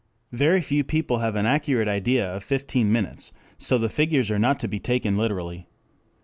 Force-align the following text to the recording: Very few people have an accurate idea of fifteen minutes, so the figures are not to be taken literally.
Very 0.31 0.61
few 0.61 0.83
people 0.83 1.19
have 1.19 1.35
an 1.35 1.45
accurate 1.45 1.87
idea 1.87 2.25
of 2.27 2.43
fifteen 2.43 2.91
minutes, 2.91 3.31
so 3.59 3.77
the 3.77 3.87
figures 3.87 4.31
are 4.31 4.39
not 4.39 4.57
to 4.61 4.67
be 4.67 4.79
taken 4.79 5.15
literally. 5.15 5.67